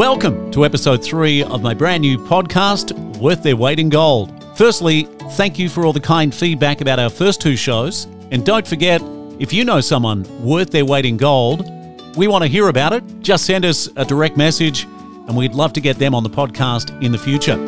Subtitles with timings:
[0.00, 4.32] Welcome to episode three of my brand new podcast, Worth Their Weight in Gold.
[4.56, 5.02] Firstly,
[5.32, 8.06] thank you for all the kind feedback about our first two shows.
[8.30, 9.02] And don't forget,
[9.38, 11.70] if you know someone worth their weight in gold,
[12.16, 13.04] we want to hear about it.
[13.20, 16.98] Just send us a direct message, and we'd love to get them on the podcast
[17.02, 17.58] in the future.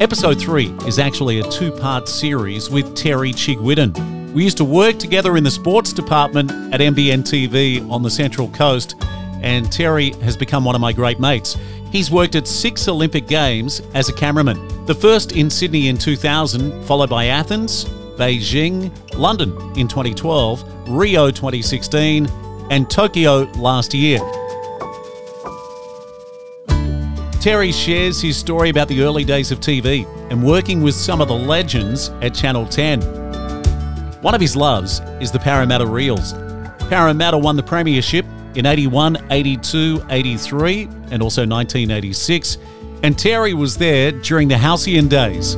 [0.00, 4.32] Episode 3 is actually a two part series with Terry Chigwidden.
[4.32, 8.46] We used to work together in the sports department at NBN TV on the Central
[8.50, 8.94] Coast,
[9.42, 11.56] and Terry has become one of my great mates.
[11.90, 14.86] He's worked at six Olympic Games as a cameraman.
[14.86, 17.84] The first in Sydney in 2000, followed by Athens,
[18.16, 22.26] Beijing, London in 2012, Rio 2016,
[22.70, 24.20] and Tokyo last year.
[27.40, 31.26] Terry shares his story about the early days of TV and working with some of
[31.26, 33.00] the legends at Channel 10.
[34.22, 36.34] One of his loves is the Parramatta Eels.
[36.88, 38.24] Parramatta won the Premiership
[38.54, 42.58] in 81, 82, 83, and also 1986,
[43.02, 45.54] and Terry was there during the halcyon days.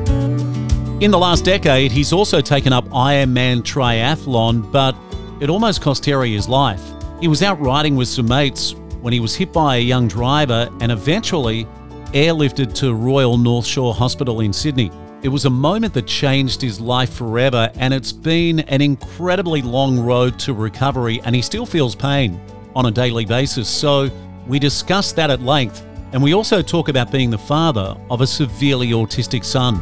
[1.01, 4.97] In the last decade, he's also taken up Ironman triathlon, but
[5.41, 6.83] it almost cost Terry his life.
[7.21, 10.71] He was out riding with some mates when he was hit by a young driver
[10.81, 11.67] and eventually
[12.13, 14.91] airlifted to Royal North Shore Hospital in Sydney.
[15.23, 19.99] It was a moment that changed his life forever, and it's been an incredibly long
[19.99, 22.41] road to recovery, and he still feels pain
[22.75, 23.69] on a daily basis.
[23.69, 24.11] So,
[24.47, 28.27] we discuss that at length, and we also talk about being the father of a
[28.27, 29.79] severely autistic son.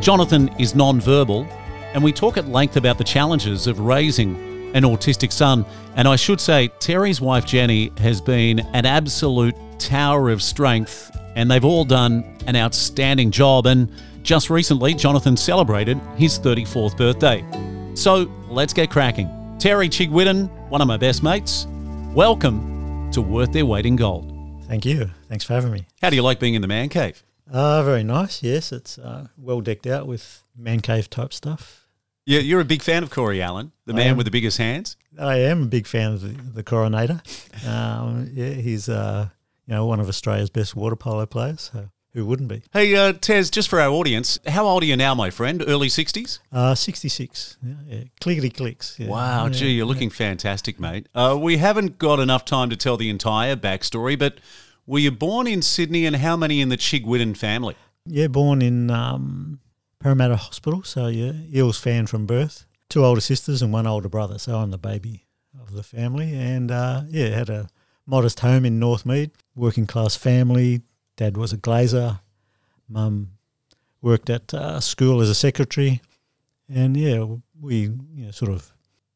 [0.00, 1.46] Jonathan is non-verbal,
[1.94, 4.36] and we talk at length about the challenges of raising
[4.74, 5.64] an autistic son.
[5.96, 11.50] And I should say, Terry's wife Jenny has been an absolute tower of strength, and
[11.50, 13.66] they've all done an outstanding job.
[13.66, 13.90] And
[14.22, 17.44] just recently, Jonathan celebrated his 34th birthday.
[17.94, 19.30] So let's get cracking.
[19.58, 21.66] Terry Chigwidden, one of my best mates,
[22.14, 24.32] welcome to Worth Their Weight in Gold.
[24.66, 25.10] Thank you.
[25.28, 25.86] Thanks for having me.
[26.02, 27.22] How do you like being in the man cave?
[27.50, 28.42] Uh, very nice.
[28.42, 31.86] Yes, it's uh, well decked out with man cave type stuff.
[32.24, 34.16] Yeah, you're a big fan of Corey Allen, the I man am.
[34.16, 34.96] with the biggest hands.
[35.16, 37.20] I am a big fan of the, the Coronator.
[37.66, 39.28] Um, yeah, he's uh,
[39.66, 41.70] you know one of Australia's best water polo players.
[41.72, 42.62] So who wouldn't be?
[42.72, 45.62] Hey, uh, Tez, just for our audience, how old are you now, my friend?
[45.66, 46.38] Early 60s?
[46.50, 47.58] Uh, Sixty six.
[47.62, 48.04] Yeah, yeah.
[48.22, 48.98] clickety clicks.
[48.98, 49.08] Yeah.
[49.08, 51.08] Wow, Yeah, gee, you're looking fantastic, mate.
[51.14, 54.38] Uh, we haven't got enough time to tell the entire backstory, but
[54.86, 57.76] were you born in Sydney and how many in the Chigwidden family?
[58.06, 59.60] Yeah, born in um,
[60.00, 60.82] Parramatta Hospital.
[60.84, 62.64] So yeah, Eels fan from birth.
[62.88, 64.38] Two older sisters and one older brother.
[64.38, 65.26] So I'm the baby
[65.60, 67.68] of the family, and uh, yeah, had a
[68.06, 70.80] modest home in Northmead, working class family.
[71.16, 72.20] Dad was a glazer.
[72.88, 73.32] Mum
[74.02, 76.00] worked at uh, school as a secretary,
[76.68, 77.24] and yeah,
[77.60, 78.72] we you know, sort of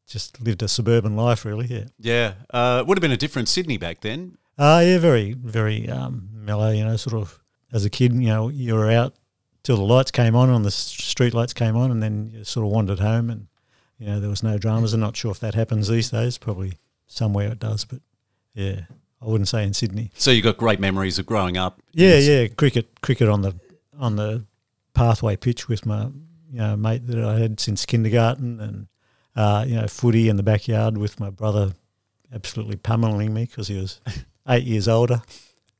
[0.07, 1.67] just lived a suburban life, really.
[1.67, 1.85] Yeah.
[1.99, 4.37] Yeah, uh, would have been a different Sydney back then.
[4.57, 7.39] Uh, yeah, very, very um, mellow, you know, sort of
[7.71, 9.15] as a kid, you know, you were out
[9.63, 12.65] till the lights came on, on the street lights came on, and then you sort
[12.65, 13.47] of wandered home and,
[13.97, 14.93] you know, there was no dramas.
[14.93, 16.37] I'm not sure if that happens these days.
[16.37, 16.73] Probably
[17.07, 18.01] somewhere it does, but
[18.53, 18.81] yeah,
[19.21, 20.11] I wouldn't say in Sydney.
[20.15, 21.79] So you got great memories of growing up.
[21.93, 23.55] Yeah, yeah, cricket, cricket on the
[23.99, 24.45] on the
[24.93, 26.05] pathway pitch with my
[26.51, 28.87] you know mate that I had since kindergarten, and
[29.35, 31.73] uh, you know footy in the backyard with my brother,
[32.33, 34.01] absolutely pummeling me because he was
[34.47, 35.21] eight years older,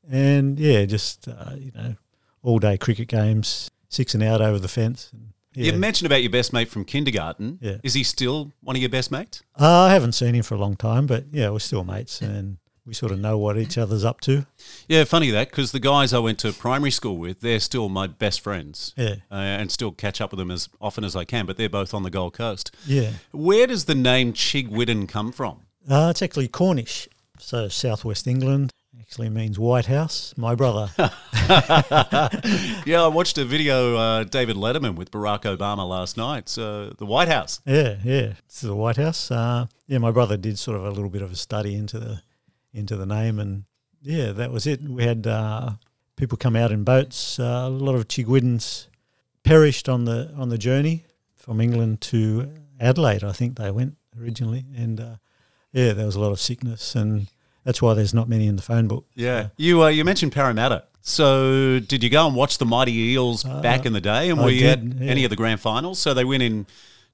[0.08, 1.96] and yeah, just uh, you know
[2.42, 5.10] all day cricket games, six and out over the fence.
[5.12, 5.72] And, yeah.
[5.72, 7.58] You mentioned about your best mate from kindergarten.
[7.60, 7.76] Yeah.
[7.82, 9.42] Is he still one of your best mates?
[9.60, 12.56] uh, I haven't seen him for a long time, but yeah, we're still mates, and
[12.84, 14.46] we sort of know what each other's up to.
[14.88, 18.06] Yeah, funny that because the guys I went to primary school with, they're still my
[18.08, 18.92] best friends.
[18.96, 21.68] Yeah, Uh, and still catch up with them as often as I can, but they're
[21.68, 22.74] both on the Gold Coast.
[22.86, 23.12] yeah.
[23.30, 25.60] Where does the name Chigwidden come from?
[25.88, 27.08] Uh, it's actually Cornish,
[27.38, 28.70] so southwest England.
[29.00, 30.32] Actually means White House.
[30.36, 30.90] My brother.
[30.98, 31.08] yeah,
[33.02, 36.48] I watched a video uh, David Letterman with Barack Obama last night.
[36.48, 37.60] So the White House.
[37.66, 38.34] yeah, yeah.
[38.46, 39.30] It's the White House.
[39.30, 42.22] Uh, yeah, my brother did sort of a little bit of a study into the
[42.72, 43.64] into the name, and
[44.02, 44.82] yeah, that was it.
[44.82, 45.72] We had uh,
[46.16, 47.38] people come out in boats.
[47.38, 48.86] Uh, a lot of Chigwiddens
[49.44, 51.04] perished on the on the journey
[51.34, 53.24] from England to Adelaide.
[53.24, 55.16] I think they went originally, and uh,
[55.72, 57.26] yeah, there was a lot of sickness, and
[57.64, 59.06] that's why there's not many in the phone book.
[59.14, 60.84] Yeah, you uh, you mentioned Parramatta.
[61.04, 64.42] So did you go and watch the Mighty Eels back in the day, and Uh,
[64.42, 65.10] I were you at yeah.
[65.10, 65.98] any of the grand finals?
[65.98, 66.66] So they win in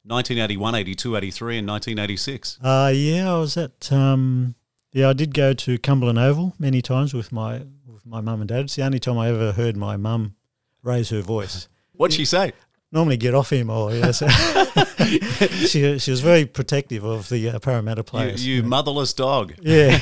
[0.05, 2.59] 1981, 82, 83, and 1986.
[2.63, 3.91] Uh, yeah, I was at.
[3.91, 4.55] Um,
[4.93, 8.49] yeah, I did go to Cumberland Oval many times with my with my mum and
[8.49, 8.61] dad.
[8.67, 10.35] It's the only time I ever heard my mum
[10.83, 11.69] raise her voice.
[11.93, 12.53] What'd she say?
[12.91, 14.27] normally get off him or yeah, so
[15.67, 18.47] she she was very protective of the uh, Parramatta You, players.
[18.47, 19.53] you motherless dog.
[19.61, 19.99] yeah,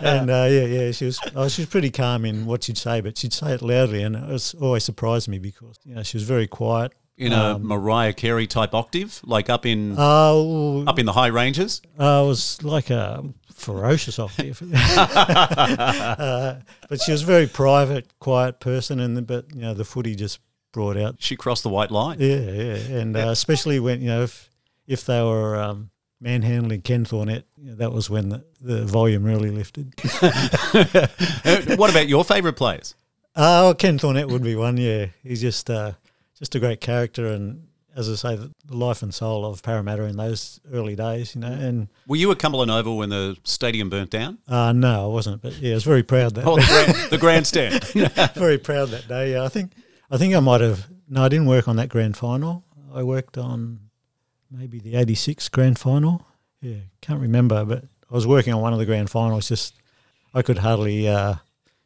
[0.00, 3.00] and uh, yeah, yeah, she was oh, she was pretty calm in what she'd say,
[3.00, 6.16] but she'd say it loudly, and it was always surprised me because you know she
[6.16, 6.92] was very quiet.
[7.16, 11.82] In a Mariah Carey type octave, like up in Oh, up in the high ranges.
[11.98, 13.22] uh, it was like a
[13.60, 16.56] ferocious octave, uh,
[16.88, 20.40] but she was a very private, quiet person, and but you know the footy just
[20.72, 22.18] brought out She crossed the white line.
[22.20, 24.50] Yeah, yeah, and uh, especially when you know if
[24.86, 25.90] if they were um,
[26.20, 29.94] manhandling Ken Thornett, you know, that was when the, the volume really lifted.
[31.42, 32.94] Uh, what about your favourite players?
[33.34, 34.76] Uh, well, Ken Thornett would be one.
[34.76, 35.92] Yeah, he's just uh,
[36.38, 37.66] just a great character, and
[38.00, 41.34] as I say, the life and soul of Parramatta in those early days.
[41.36, 44.38] You know, and Were you at Cumberland Oval when the stadium burnt down?
[44.48, 47.18] uh, no, I wasn't, but yeah, I was very proud that Oh, the, grand, the
[47.18, 47.84] grandstand.
[48.34, 49.32] very proud that day.
[49.32, 49.72] Yeah, I think
[50.10, 50.88] I think I might have.
[51.08, 52.64] No, I didn't work on that grand final.
[52.92, 53.78] I worked on
[54.50, 56.26] maybe the '86 grand final.
[56.60, 59.48] Yeah, can't remember, but I was working on one of the grand finals.
[59.48, 59.74] Just
[60.34, 61.34] I could hardly, uh,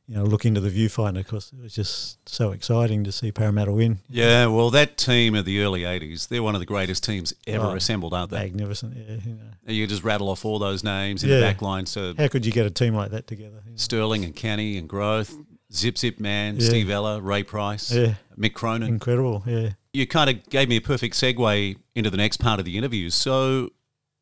[0.07, 3.73] you know, look into the viewfinder because it was just so exciting to see Parramatta
[3.73, 3.99] win.
[4.11, 7.67] yeah, well, that team of the early 80s, they're one of the greatest teams ever
[7.67, 8.39] Oh, assembled, aren't they?
[8.41, 8.95] Magnificent.
[8.97, 9.73] Yeah, you know.
[9.73, 11.37] You just rattle off all those names in Yeah.
[11.37, 11.87] the back line.
[11.87, 13.63] So How could you get a team like that together?
[13.65, 13.77] you know?
[13.77, 15.31] Sterling and Kenny and Grothe,
[15.73, 16.69] Zip Zip Man, Yeah.
[16.69, 18.15] Steve Ella, Ray Price, Yeah.
[18.39, 18.89] Mick Cronin.
[18.89, 19.43] Incredible.
[19.47, 19.71] Yeah.
[19.95, 23.09] you kind of gave me a perfect segue into the next part of the interview.
[23.11, 23.71] So,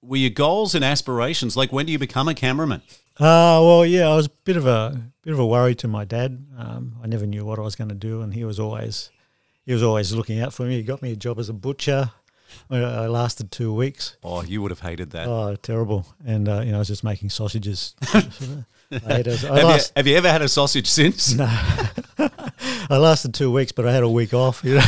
[0.03, 2.83] were your goals and aspirations like when do you become a cameraman?
[3.23, 6.05] Uh, well, yeah, I was a bit of a bit of a worry to my
[6.05, 6.45] dad.
[6.59, 9.11] Um, I never knew what I was going to do, and he was always
[9.65, 10.79] he was always looking out for me.
[10.79, 12.11] He got me a job as a butcher.
[12.69, 14.17] I I lasted two weeks.
[14.25, 15.29] Oh, you would have hated that.
[15.29, 16.05] Oh, terrible!
[16.27, 17.95] And uh, you know, I was just making sausages.
[18.13, 18.25] I,
[18.91, 21.33] had a, I, have, you, have you ever had a sausage since?
[21.33, 21.47] no,
[22.19, 24.65] I lasted two weeks, but I had a week off.
[24.65, 24.81] You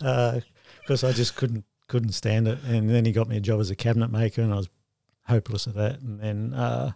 [0.00, 0.40] know,
[0.80, 2.58] because I just couldn't couldn't stand it.
[2.64, 4.68] And then he got me a job as a cabinet maker, and I was
[5.30, 6.00] hopeless at that.
[6.00, 6.52] And then.
[6.54, 6.92] Uh,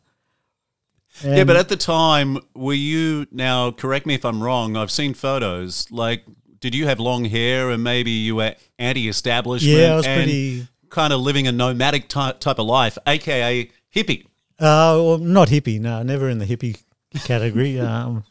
[1.22, 3.70] Yeah, but at the time, were you now?
[3.70, 4.76] Correct me if I'm wrong.
[4.76, 5.86] I've seen photos.
[5.90, 6.24] Like,
[6.60, 9.78] did you have long hair and maybe you were anti-establishment?
[9.78, 13.70] Yeah, I was and pretty- kind of living a nomadic type type of life, aka
[13.94, 14.26] hippie.
[14.58, 15.80] Uh, well, not hippie.
[15.80, 16.80] No, never in the hippie
[17.24, 17.78] category.
[17.92, 18.24] um,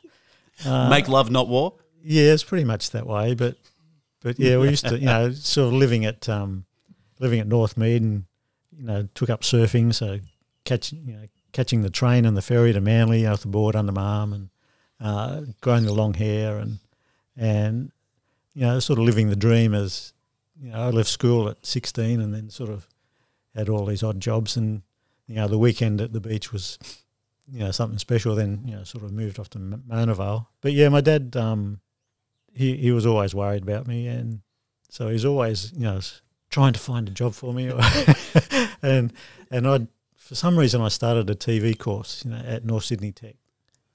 [0.65, 1.73] Make love, not war.
[2.03, 3.33] yeah, it's pretty much that way.
[3.33, 3.55] But,
[4.21, 6.65] but yeah, we used to, you know, sort of living at um,
[7.19, 8.23] living at Northmead, and
[8.77, 9.93] you know, took up surfing.
[9.93, 10.19] So
[10.65, 13.91] catching, you know, catching the train and the ferry to Manly, off the board under
[13.91, 14.49] my arm, and
[14.99, 16.79] uh, growing the long hair, and
[17.35, 17.91] and
[18.53, 20.13] you know, sort of living the dream as
[20.61, 22.87] you know, I left school at sixteen, and then sort of
[23.55, 24.81] had all these odd jobs, and
[25.27, 26.77] you know, the weekend at the beach was
[27.51, 28.35] you know something special.
[28.35, 30.49] Then you know, sort of moved off to Mona Vale.
[30.61, 31.79] But yeah, my dad, um,
[32.53, 34.41] he he was always worried about me, and
[34.89, 35.99] so he's always you know
[36.53, 37.71] trying to find a job for me,
[38.83, 39.11] and
[39.49, 43.11] and I for some reason I started a TV course, you know, at North Sydney
[43.11, 43.35] Tech,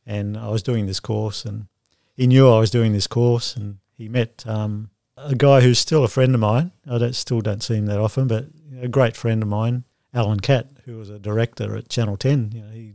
[0.04, 1.68] and I was doing this course, and
[2.14, 6.02] he knew I was doing this course, and he met um, a guy who's still
[6.02, 6.72] a friend of mine.
[6.90, 8.46] I don't, still don't see him that often, but
[8.80, 12.50] a great friend of mine, Alan Catt, who was a director at Channel Ten.
[12.52, 12.94] You know, he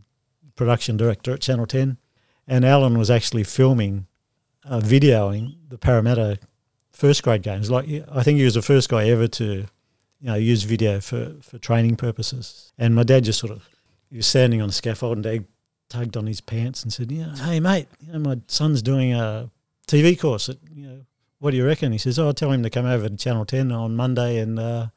[0.55, 1.97] production director at Channel Ten,
[2.45, 4.07] and Alan was actually filming,
[4.65, 6.39] uh, videoing the Parramatta
[6.93, 7.69] first grade games.
[7.69, 9.65] Like I think he was the first guy ever to, you
[10.21, 12.71] know, use video for for training purposes.
[12.77, 13.67] And my dad just sort of
[14.09, 15.45] he was standing on the scaffold and Dad
[15.89, 19.13] tugged on his pants and said, "You know, hey mate, you know, my son's doing
[19.13, 19.50] a
[19.88, 20.50] TV course.
[20.50, 21.00] At, you know,
[21.39, 23.45] what do you reckon?" He says, "Oh, I'll tell him to come over to Channel
[23.45, 24.88] Ten on Monday and uh,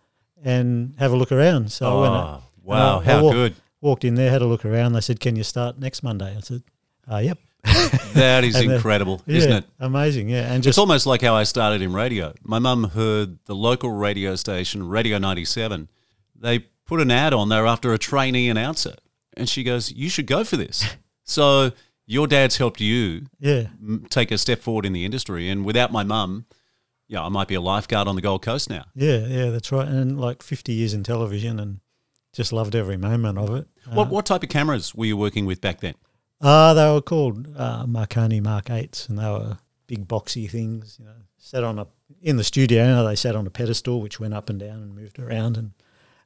[0.44, 2.14] and have a look around." So I went.
[2.14, 3.54] Oh, wow, I how walked- good.
[3.82, 4.94] Walked in there, had a look around.
[4.94, 6.62] They said, "Can you start next Monday?" I said,
[7.10, 7.38] uh, "Yep."
[8.14, 9.64] That is And, uh, incredible, isn't Yeah, it?
[9.78, 10.52] Amazing, yeah.
[10.52, 12.32] And It's almost like how I started in radio.
[12.42, 15.88] My mum heard the local radio station, Radio 97.
[16.34, 18.94] They put an ad on there after a trainee announcer.
[19.36, 20.84] And she goes, You should go for this.
[21.24, 21.72] so
[22.06, 25.50] your dad's helped you yeah, m- take a step forward in the industry.
[25.50, 26.46] And without my mum,
[27.08, 28.84] yeah, I might be a lifeguard on the Gold Coast now.
[28.94, 29.50] yeah, yeah.
[29.50, 29.86] That's right.
[29.86, 31.80] And like fifty years in television, and
[32.32, 33.66] just loved every moment of it.
[33.92, 35.94] What, what type of cameras were you working with back then?
[36.40, 40.96] Uh, they were called uh, Marconi Mark Eights, and they were big boxy things.
[41.00, 41.86] You know, sat on a
[42.22, 42.82] in the studio.
[42.84, 45.56] You know, they sat on a pedestal which went up and down and moved around,
[45.56, 45.70] and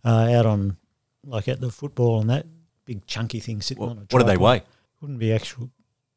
[0.04, 0.76] uh, out on
[1.24, 2.46] like at the football and that
[2.84, 4.06] big chunky thing sitting What, on a.
[4.10, 4.62] what do they weigh?
[5.00, 5.70] Wouldn't be actual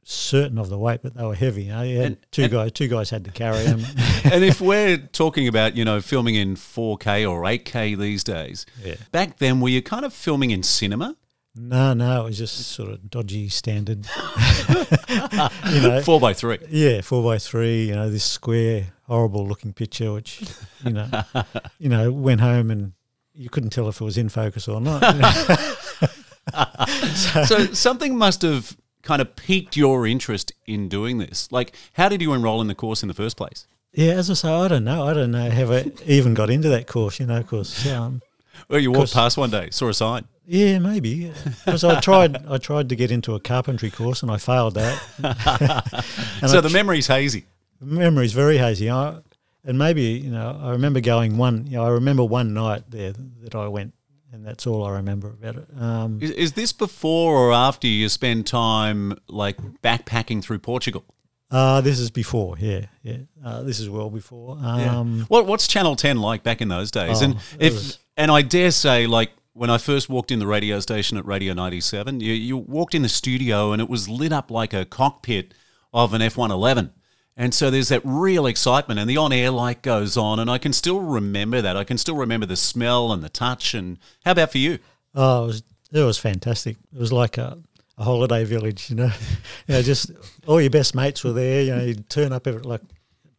[0.06, 1.64] certain of the weight, but they were heavy.
[1.66, 2.72] You know, you And- two and- guys.
[2.74, 3.80] Two guys had to carry them.
[4.26, 8.96] and if we're talking about, you know, filming in 4K or 8K these days, Yeah.
[9.14, 11.16] back then, were you kind of filming in cinema?
[11.56, 14.08] No, no, it was just sort of dodgy standard.
[14.70, 16.58] you know, Four by three.
[16.70, 17.86] Yeah, four by three.
[17.88, 20.44] You know, this square horrible looking picture, which
[20.84, 21.08] you know,
[21.80, 22.94] you know, went home and
[23.36, 25.02] you couldn't tell if it was in focus or not.
[25.16, 25.22] you
[26.54, 27.36] know.
[27.46, 31.52] so something must have kind of piqued your interest in doing this.
[31.52, 33.68] Like, how did you enroll in the course in the first place?
[33.92, 35.06] Yeah, as I say, I don't know.
[35.06, 37.20] I don't know how I even got into that course.
[37.20, 38.24] You know, because um,
[38.68, 40.26] Well, you walked past one day, saw a sign.
[40.46, 41.32] Yeah, maybe
[41.66, 42.46] because I tried.
[42.48, 45.02] I tried to get into a carpentry course and I failed that.
[46.48, 47.46] So I the memory's hazy.
[47.80, 48.90] The memory's very hazy.
[48.90, 49.20] I,
[49.64, 51.66] and maybe you know, I remember going one.
[51.68, 53.94] You know, I remember one night there that I went,
[54.34, 55.68] and that's all I remember about it.
[55.80, 61.06] Um, Is, is this before or after you spend time like backpacking through Portugal?
[61.52, 63.18] uh, this is before, yeah, yeah.
[63.46, 64.58] Uh, this is well before.
[64.62, 67.22] Um, What what's Channel Ten like back in those days?
[67.22, 70.48] Oh, and if was- and I dare say, like when I first walked in the
[70.48, 74.10] radio station at Radio ninety seven, you you walked in the studio and it was
[74.10, 75.54] lit up like a cockpit
[75.94, 76.92] of an F one eleven.
[77.36, 80.72] And so there's that real excitement, and the on-air light goes on, and I can
[80.72, 81.76] still remember that.
[81.76, 83.74] I can still remember the smell and the touch.
[83.74, 84.78] And how about for you?
[85.16, 86.78] Oh, it was it was fantastic.
[86.94, 87.60] It was like a,
[87.98, 89.12] a holiday village, you know.
[89.68, 90.12] you know, just
[90.48, 91.62] all your best mates were there.
[91.62, 92.82] You know, you'd turn up every, like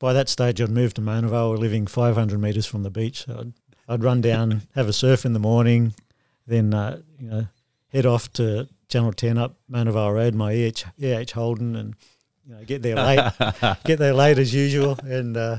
[0.00, 0.60] by that stage.
[0.60, 3.26] I'd moved to Mona Vale, living 500 metres from the beach.
[3.26, 3.52] So I'd,
[3.88, 5.94] I'd run down, have a surf in the morning,
[6.46, 7.46] then uh, you know
[7.92, 11.94] head off to Channel 10 up Mona Vale Road, my EH, EH Holden, and
[12.46, 13.32] you know get there late,
[13.84, 15.58] get there late as usual, and uh,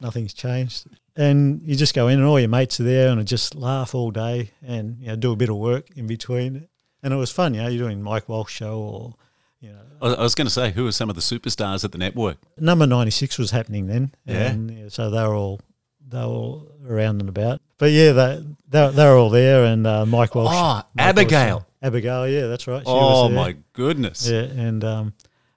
[0.00, 0.86] nothing's changed.
[1.14, 4.10] And you just go in, and all your mates are there, and just laugh all
[4.10, 6.68] day, and you know do a bit of work in between.
[7.02, 7.68] And it was fun, you know.
[7.68, 9.14] You're doing Mike Walsh show, or
[9.60, 11.92] you know, I I was going to say, who are some of the superstars at
[11.92, 12.38] the network?
[12.58, 14.12] number 96 was happening then.
[14.24, 14.50] Yeah.
[14.50, 15.60] And yeah, so they were all
[16.08, 17.60] they were all around and about.
[17.78, 20.52] But yeah, they they, they were all there and uh, Mike Walsh.
[20.52, 21.66] Oh, Mike Abigail.
[21.82, 22.82] Abigail, yeah, that's right.
[22.82, 24.28] She oh my goodness!
[24.28, 25.14] Yeah, and um,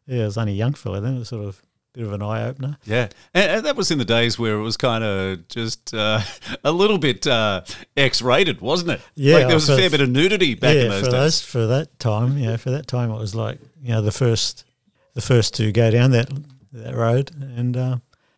[0.07, 1.17] yeah, it was only a young fella then.
[1.17, 1.61] It was sort of
[1.93, 2.77] a bit of an eye opener.
[2.83, 6.21] Yeah, and, and that was in the days where it was kind of just uh,
[6.63, 7.61] a little bit uh,
[7.95, 9.01] X-rated, wasn't it?
[9.13, 11.13] Yeah, like there was a fair bit of nudity back yeah, in those for days.
[11.13, 14.65] those for that time, yeah, for that time it was like you know the first
[15.13, 16.27] the first to go down that
[16.73, 17.97] that road, and uh,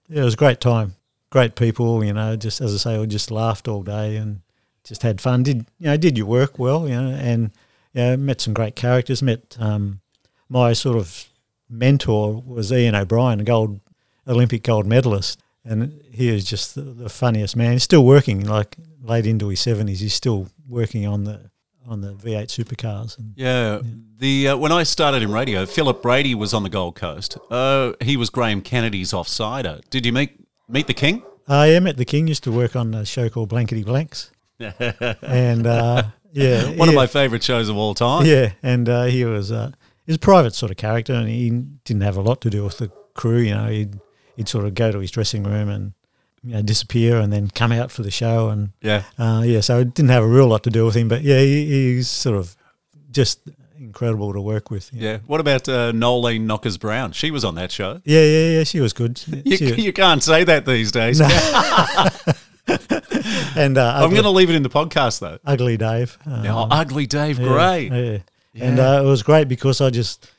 [0.09, 0.95] yeah, it was a great time,
[1.29, 2.03] great people.
[2.03, 4.41] You know, just as I say, we just laughed all day and
[4.83, 5.43] just had fun.
[5.43, 7.51] Did you know did your work well, you know, and
[7.93, 9.21] you know, met some great characters.
[9.21, 10.01] Met um,
[10.49, 11.27] my sort of
[11.69, 13.79] mentor was Ian O'Brien, a gold
[14.27, 17.73] Olympic gold medalist, and he is just the, the funniest man.
[17.73, 19.99] He's still working, like late into his seventies.
[19.99, 21.49] He's still working on the
[21.87, 23.17] on the V8 supercars.
[23.17, 23.79] And Yeah,
[24.17, 27.37] the uh, when I started in radio, Philip Brady was on the Gold Coast.
[27.49, 29.81] Uh, he was Graham Kennedy's offsider.
[29.89, 31.23] Did you meet meet the King?
[31.47, 32.27] I am at the King.
[32.27, 37.07] Used to work on a show called Blankety Blanks, and uh, yeah, One of my
[37.07, 38.25] favourite shows of all time.
[38.25, 39.71] yeah, and uh, he was uh,
[40.05, 41.49] he was a private sort of character, and he
[41.85, 43.39] didn't have a lot to do with the crew.
[43.39, 43.99] You know, he'd
[44.35, 45.93] he'd sort of go to his dressing room and
[46.43, 49.03] you know, disappear, and then come out for the show, and yeah.
[49.17, 51.07] uh, yeah, so it didn't have a real lot to do with him.
[51.07, 52.55] But yeah, he, he's sort of
[53.11, 53.39] just
[53.79, 54.91] incredible to work with.
[54.93, 55.01] know.
[55.01, 55.17] Yeah.
[55.27, 57.11] What about uh, Noeline Knockers Brown?
[57.11, 58.01] She was on that show.
[58.05, 58.63] yeah, yeah, yeah.
[58.63, 59.21] She was good.
[59.45, 61.19] You, She- you can't say that these days.
[63.55, 65.39] and uh, I'm going to leave it in the podcast though.
[65.45, 66.17] ugly Dave.
[66.29, 67.87] Uh, Oh, ugly Dave yeah, Gray,
[68.53, 68.65] Yeah.
[68.65, 70.29] And uh, it was great because I just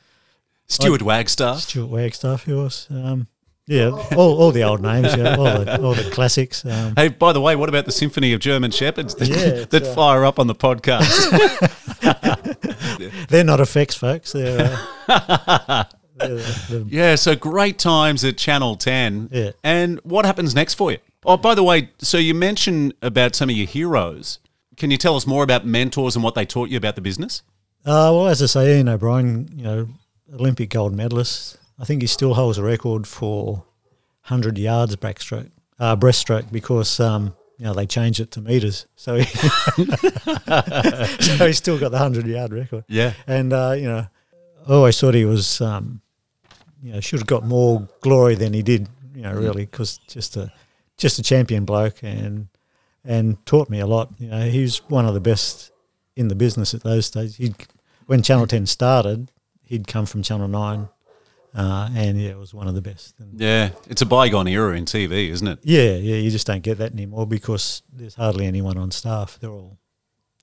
[0.67, 1.61] Stuart Wagstaff.
[1.61, 2.45] Stuart Wagstaff.
[2.45, 3.29] He was, um,
[3.67, 6.65] yeah, all, all the old names, yeah, all the all the classics.
[6.65, 9.83] Um, Hey, by the way, what about the Symphony of German Shepherds that, Yeah, that
[9.83, 11.15] uh, fire up on the podcast?
[13.29, 14.33] they're not effects, folks.
[14.33, 14.79] They're,
[15.09, 15.85] uh,
[16.17, 19.31] they're the, yeah, so great times at Channel 10.
[19.33, 19.51] Yeah.
[19.65, 20.99] And what happens next for you?
[21.25, 24.39] Oh, by the way, so you mentioned about some of your heroes.
[24.77, 27.43] Can you tell us more about mentors and what they taught you about the business?
[27.89, 29.89] uh, well, as I say, Ian O'Brien, you know,
[30.33, 31.59] Olympic gold medalist.
[31.79, 33.65] I think he still holds a record for
[34.23, 38.87] hundred yards backstroke, uh, breaststroke, because um, you know they changed it to meters.
[38.97, 39.25] So he,
[41.25, 42.85] so he's still got the hundred yard record.
[42.89, 43.15] Yeah.
[43.27, 44.07] And uh, you know,
[44.67, 46.01] I always thought he was, um,
[46.83, 48.89] you know, should have got more glory than he did.
[49.15, 50.53] You know, really, because just a
[50.97, 52.49] just a champion bloke and
[53.05, 54.11] and taught me a lot.
[54.19, 55.73] You know, he was one of the best
[56.15, 57.37] in the business at those stages.
[57.37, 57.57] He'd,
[58.07, 59.33] when Channel Ten started,
[59.65, 60.89] he'd come from Channel Nine,
[61.59, 63.19] uh, and yeah, it was one of the best.
[63.21, 63.71] And Yeah.
[63.89, 65.59] It's a bygone era in TV, isn't it?
[65.63, 69.39] yeah, yeah, you just don't get that anymore because there's hardly anyone on staff.
[69.41, 69.79] They're all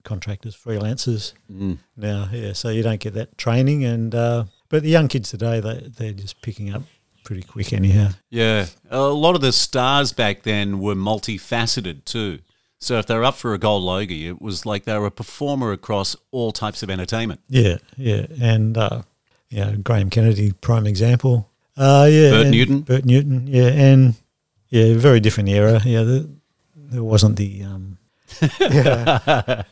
[0.03, 1.77] contractors, freelancers Mm.
[1.97, 2.29] now.
[2.31, 5.87] Yeah, so you don't get that training, and uh, but the young kids today, they
[5.97, 6.83] they're just picking up
[7.23, 8.09] pretty quick anyhow.
[8.29, 8.67] Yeah.
[8.91, 12.39] A lot of the stars back then were multifaceted too.
[12.77, 15.11] So if they were up for a gold Logie, it was like they were a
[15.11, 17.39] performer across all types of entertainment.
[17.49, 19.01] Yeah, yeah, and uh,
[19.49, 21.49] yeah, Graham Kennedy, prime example.
[21.77, 22.81] Uh, yeah, Bert Newton.
[22.81, 24.15] Bert Newton, yeah, and
[24.69, 25.81] yeah, very different era.
[25.83, 26.29] Yeah, the,
[26.75, 27.97] there wasn't the um,
[28.59, 29.63] yeah.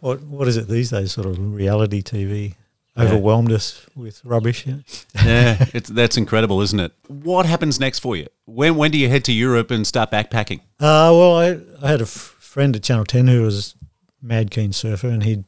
[0.00, 1.12] what what is it these days?
[1.12, 2.54] Sort of reality TV
[2.96, 3.04] Yeah.
[3.04, 4.66] overwhelmed us with rubbish.
[4.66, 4.76] Yeah.
[5.24, 6.92] yeah, it's, that's incredible, isn't it?
[7.08, 8.26] What happens next for you?
[8.46, 10.60] When when do you head to Europe and start backpacking?
[10.80, 13.74] Uh, well, I, I had a f- friend at Channel Ten who was
[14.22, 15.44] a mad keen surfer, and he'd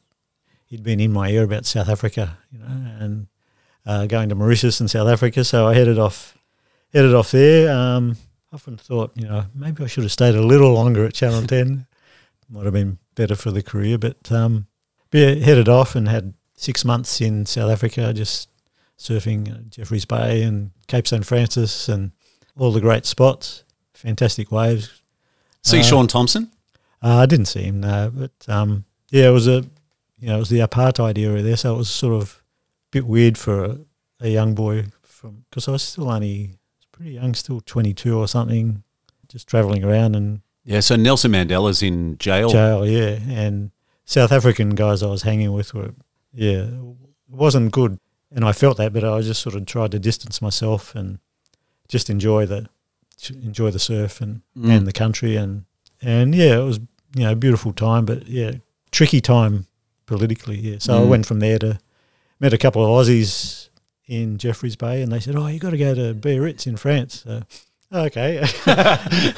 [0.65, 2.65] he'd been in my ear about South Africa, you know,
[2.99, 3.27] and
[3.85, 5.43] uh, going to Mauritius and South Africa.
[5.43, 6.37] So I headed off
[6.93, 7.71] headed off there.
[7.75, 8.17] Um,
[8.51, 11.87] often thought, you know, maybe I should have stayed a little longer at Channel Ten.
[12.49, 14.67] Might have been better for the career, but um,
[15.09, 18.49] but yeah, headed off and had six months in South Africa, just
[18.97, 22.11] surfing Jeffreys Bay and Cape St Francis and
[22.57, 23.63] all the great spots.
[23.95, 25.01] Fantastic waves,
[25.63, 26.51] See Uh, Shaun Tomson?
[27.01, 29.65] uh, I didn't see him, no, but um, yeah, it was a,
[30.19, 32.42] you know, it was the apartheid era there, so it was sort of
[32.93, 33.77] bit weird for a,
[34.21, 36.51] a young boy from because I was still only
[36.91, 38.83] pretty young, still twenty two or something,
[39.27, 42.49] just travelling around and Yeah, so Nelson Mandela's in jail.
[42.49, 43.71] jail, yeah, and
[44.05, 45.93] South African guys I was hanging with were,
[46.33, 46.95] yeah, it
[47.29, 47.99] wasn't good,
[48.31, 51.19] and I felt that, but I just sort of tried to distance myself and
[51.87, 52.67] just enjoy the
[53.29, 54.69] enjoy the surf and Mm.
[54.77, 55.65] and the country and
[56.01, 56.79] and yeah, it was
[57.15, 58.51] you know a beautiful time, but yeah,
[58.91, 59.65] tricky time
[60.05, 60.57] politically.
[60.59, 61.09] Yeah, so I Mm.
[61.09, 61.79] went from there to
[62.39, 63.69] met a couple of Aussies
[64.07, 67.21] in Jeffreys Bay, and they said, "Oh, you got to go to Biarritz in France."
[67.23, 67.43] So,
[67.91, 68.41] okay,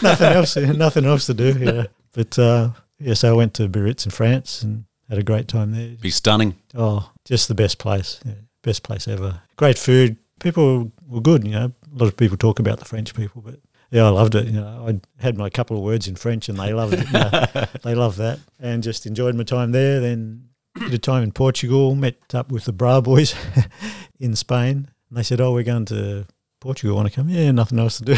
[0.01, 1.57] nothing else, nothing else to do.
[1.59, 5.47] Yeah, but uh, yeah, so I went to Biarritz in France and had a great
[5.47, 5.95] time there.
[6.01, 6.55] Be stunning.
[6.73, 8.33] Oh, just the best place, yeah,
[8.63, 9.41] best place ever.
[9.57, 10.17] Great food.
[10.39, 11.45] People were good.
[11.45, 13.59] You know, a lot of people talk about the French people, but
[13.91, 14.47] yeah, I loved it.
[14.47, 17.05] You know, I had my couple of words in French, and they loved it.
[17.07, 19.99] You know, they loved that, and just enjoyed my time there.
[19.99, 21.95] Then did a time in Portugal.
[21.95, 23.35] Met up with the Bra Boys
[24.19, 26.25] in Spain, and they said, "Oh, we're going to."
[26.61, 27.29] Portugal want to come?
[27.29, 28.13] Yeah, nothing else to do.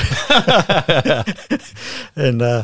[2.15, 2.63] and uh,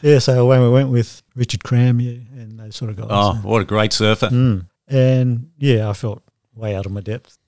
[0.00, 3.08] yeah, so away we went with Richard Cram, yeah, and those sort of guys.
[3.10, 4.28] Oh, what a great surfer.
[4.28, 4.66] Mm.
[4.86, 6.22] And yeah, I felt
[6.54, 7.38] way out of my depth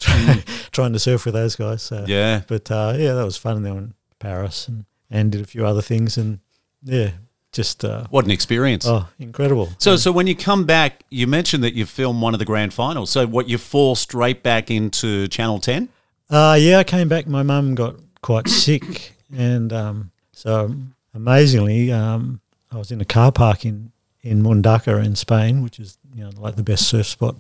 [0.73, 1.83] trying to surf with those guys.
[1.83, 2.05] So.
[2.07, 2.43] Yeah.
[2.47, 3.57] But uh, yeah, that was fun.
[3.57, 6.19] And then in Paris and, and did a few other things.
[6.19, 6.41] And
[6.83, 7.11] yeah,
[7.57, 8.87] just, uh, What an experience.
[8.87, 9.71] oh, incredible.
[9.79, 12.73] So, so when you come back, you mentioned that you filmed one of the grand
[12.73, 13.11] finals.
[13.11, 15.89] So, what you fall straight back into Channel Ten?
[16.31, 17.27] Uh, yeah, I came back.
[17.27, 19.13] My mum got quite sick.
[19.37, 20.73] And um, so
[21.15, 22.41] amazingly, um,
[22.71, 23.91] I was in a car park in,
[24.23, 27.37] in Mundaka in Spain, which is you know like the best surf spot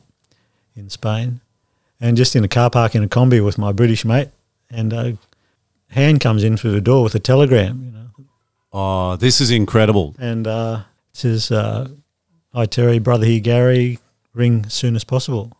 [0.74, 1.40] in Spain,
[2.00, 4.29] and just in a car park in a combi with my British mate,
[4.70, 5.16] and a
[5.90, 8.06] hand comes in through the door with a telegram, you know,
[8.79, 10.15] Oh, this is incredible.
[10.19, 10.81] and uh,
[11.12, 11.89] it says, uh,
[12.53, 13.99] "Hi Terry, brother here, Gary,
[14.35, 15.53] ring as soon as possible."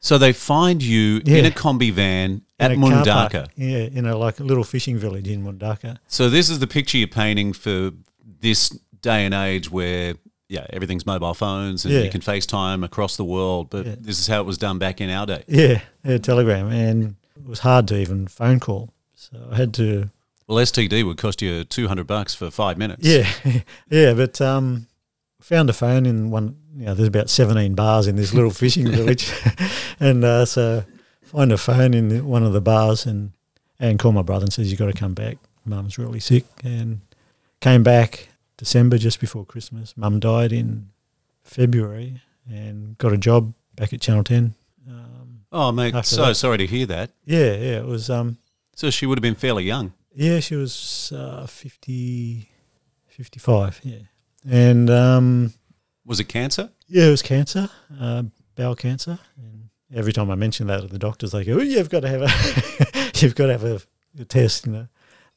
[0.00, 1.38] So they find you Yeah.
[1.38, 3.48] in a combi van at In a car park, Mundaka.
[3.56, 5.96] yeah, in a like a little fishing village in Mundaka.
[6.08, 7.92] So this is the picture you're painting for
[8.40, 8.68] this
[9.00, 10.14] day and age where
[10.50, 12.00] yeah, everything's mobile phones and Yeah.
[12.02, 15.10] you can FaceTime across the world, but this is how it was done back in
[15.10, 15.42] our day.
[15.46, 20.10] Yeah, a telegram, and it was hard to even phone call, so I had to.
[20.48, 23.06] Well, STD would cost you 200 bucks for 5 minutes.
[23.06, 23.30] Yeah,
[23.90, 24.86] yeah, but um,
[25.40, 26.56] found a phone in one.
[26.74, 29.30] You know, there's about 17 bars in this little fishing village,
[30.00, 30.84] and uh, so
[31.22, 33.32] find a phone in one of the bars and
[33.78, 35.36] and call my brother and says you've got to come back.
[35.66, 37.00] Mum's really sick, and
[37.60, 39.94] came back December just before Christmas.
[39.96, 40.88] Mum died in
[41.42, 44.54] February, and got a job back at Channel 10.
[44.88, 46.34] Um, Oh, mate, so that.
[46.36, 47.10] sorry to hear that.
[47.26, 48.08] yeah, yeah, it was.
[48.10, 48.38] Um,
[48.74, 49.92] So she would have been fairly young.
[50.18, 52.48] Yeah, she was uh, 50,
[53.06, 53.98] 55, yeah.
[54.50, 55.52] And um,
[56.04, 56.70] Was it cancer?
[56.88, 58.24] yeah, it was cancer, uh,
[58.56, 59.20] bowel cancer.
[59.36, 62.08] And every time I mention that to the doctors, they go, oh, you've got to
[62.08, 63.80] have a, you've got to have a,
[64.20, 64.88] a test, you know.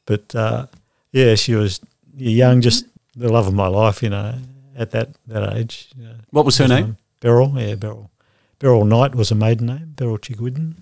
[0.07, 0.65] But uh,
[1.11, 1.79] yeah, she was
[2.17, 4.33] young, just the love of my life, you know,
[4.75, 5.89] at that, that age.
[5.95, 6.15] You know.
[6.31, 6.83] What was her name?
[6.83, 8.09] um, Beryl, yeah, Beryl.
[8.57, 10.77] Beryl Knight was a maiden name, Beryl Chigwidden,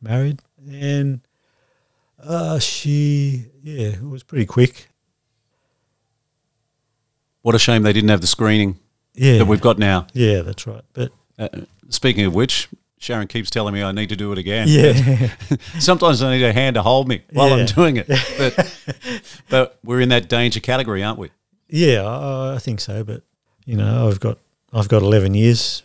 [0.00, 0.40] married.
[0.70, 1.22] And
[2.22, 4.88] uh, she, yeah, it was pretty quick.
[7.42, 8.78] What a shame they didn't have the screening
[9.14, 10.06] Yeah, that we've got now.
[10.12, 10.82] yeah, that's right.
[10.92, 11.48] But Uh,
[11.88, 14.68] speaking of which, Sharon keeps telling me I need to do it again.
[14.68, 15.30] yeah,
[15.78, 18.06] Sometimes I need a hand to hold me while I'm doing it.
[18.38, 18.76] But,
[19.48, 21.30] but we're in that danger category, aren't we?
[21.68, 23.02] yeah, I, I think so.
[23.04, 23.22] But
[23.64, 24.38] you know, I've got
[24.72, 25.82] I've got eleven years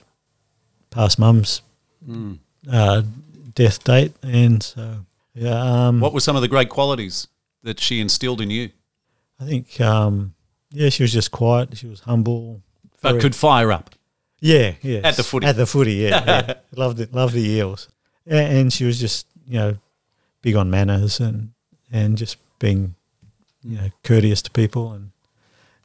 [0.89, 1.61] past mum's
[2.09, 2.37] Mm.
[2.71, 3.01] uh,
[3.55, 7.27] death date, and so yeah, um, What were some of the great qualities
[7.63, 8.69] that she instilled in you,
[9.39, 10.33] I think um,
[10.71, 11.77] yeah, she was just quiet.
[11.77, 12.61] She was humble.
[13.01, 13.93] but could fire up?
[14.39, 15.01] Yeah, yeah.
[15.03, 15.45] At the footy.
[15.47, 16.23] At the footy, yeah.
[16.25, 16.53] yeah.
[16.75, 17.13] loved it.
[17.13, 17.89] Loved the eels,
[18.27, 19.77] A- and she was just you know
[20.41, 21.51] big on manners and
[21.91, 22.95] and just being
[23.63, 25.11] you know, courteous to people and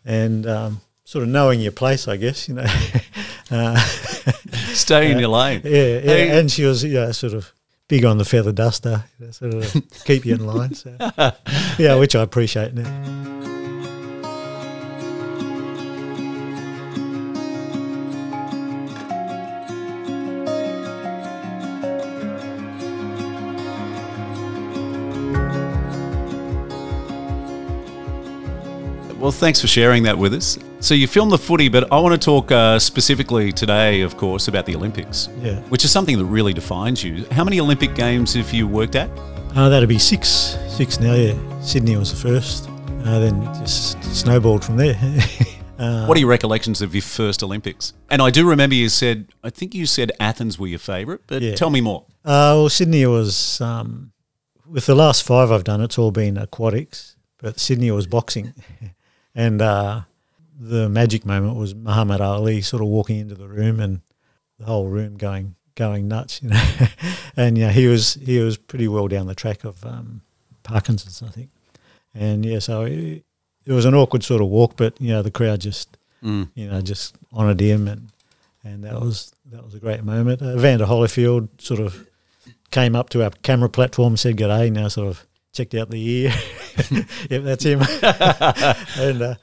[0.04, 2.48] and um, sort of knowing your place, I guess.
[2.48, 2.66] You know,
[3.50, 3.76] uh,
[4.74, 5.62] Stay in your lane.
[5.64, 6.00] yeah, yeah.
[6.00, 6.38] Hey.
[6.38, 7.52] And she was, yeah, sort of
[7.90, 10.72] big on the feather duster, you know, sort of keep you in line.
[10.74, 10.96] So,
[11.78, 13.39] yeah, which I appreciate now.
[29.30, 30.58] Well, thanks for sharing that with us.
[30.80, 34.48] So you filmed the footy, but I want to talk uh, specifically today, of course,
[34.48, 35.60] about the Olympics, Yeah.
[35.68, 37.24] which is something that really defines you.
[37.30, 39.08] How many Olympic games have you worked at?
[39.54, 41.14] Uh, that'd be six, six now.
[41.14, 42.68] Yeah, Sydney was the first.
[43.04, 44.96] Uh, then just snowballed from there.
[45.78, 47.92] uh, What are your recollections of your first Olympics?
[48.10, 51.40] And I do remember you said, I think you said Athens were your favourite, but
[51.40, 51.54] Yeah.
[51.54, 52.02] tell me more.
[52.24, 54.10] Uh, well, Sydney was um,
[54.66, 55.80] with the last five I've done.
[55.80, 58.54] It's all been aquatics, but Sydney was boxing,
[59.34, 60.02] and uh,
[60.58, 64.00] the magic moment was Muhammad Ali sort of walking into the room and
[64.58, 66.64] the whole room going going nuts, you know.
[67.36, 70.22] and yeah, he was he was pretty well down the track of um,
[70.62, 71.50] Parkinson's, I think.
[72.14, 73.24] And yeah, so it,
[73.64, 76.50] it was an awkward sort of walk, but you know the crowd just Mm.
[76.54, 78.10] you know, just honoured him, and
[78.62, 80.42] and that was that was a great moment.
[80.42, 82.06] Uh, Evander Holyfield sort of
[82.70, 86.10] came up to our camera platform, said good day, now sort of checked out the
[86.10, 86.32] ear.
[87.30, 87.80] yep, that's him.
[88.98, 89.34] and uh,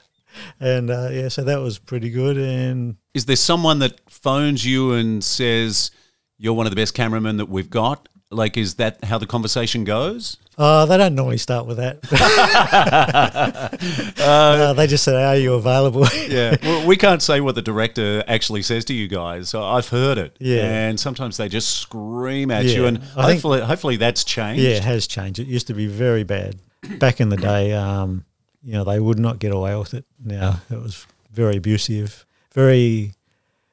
[0.60, 2.36] and uh, yeah, so that was pretty good.
[2.36, 5.90] And Is there someone that phones you and says,
[6.38, 8.08] you're one of the best cameramen that we've got?
[8.30, 10.36] Like, is that how the conversation goes?
[10.58, 12.00] uh, they don't normally start with that.
[14.20, 16.56] uh, they just say, "Are you available?" Yeah.
[16.62, 19.48] well, we can't say what the director actually says to you guys.
[19.48, 20.36] So I've heard it.
[20.40, 20.88] Yeah.
[20.88, 22.76] And sometimes they just scream at Yeah.
[22.76, 22.86] you.
[22.86, 24.62] And I think- hopefully, hopefully that's changed.
[24.62, 25.38] Yeah, it has changed.
[25.38, 26.56] It used to be very bad.
[26.98, 28.24] Back in the day, um,
[28.62, 30.04] you know, they would not get away with it.
[30.22, 33.14] Now it was very abusive, very,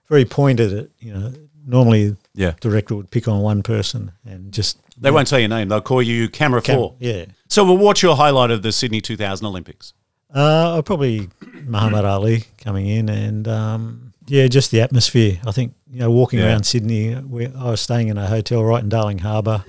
[0.07, 1.33] very pointed at, you know,
[1.65, 2.53] normally Yeah.
[2.61, 5.67] director would pick on one person and just They won't say your name.
[5.69, 6.95] They'll call you Camera cam- 4.
[6.99, 7.25] Yeah.
[7.49, 9.93] So, well, what's your highlight of the Sydney 2000 Olympics?
[10.33, 11.29] Uh, probably
[11.65, 15.39] Muhammad Ali coming in and, um, yeah, just the atmosphere.
[15.45, 16.47] I think, you know, walking Yeah.
[16.47, 19.63] around Sydney, we, I was staying in a hotel right in Darling Harbour